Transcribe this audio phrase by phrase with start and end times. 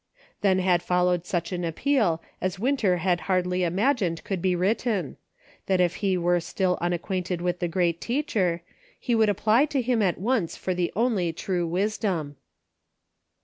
[0.41, 5.17] Then had followed such an appeal as Winter had hardly imagined could be written:
[5.67, 8.63] that if he were still unacquainted with the Great Teacher,
[8.99, 12.37] he would apply to Him at once for the only true wisdom.